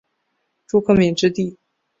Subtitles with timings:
[0.65, 1.59] 朱克敏之弟。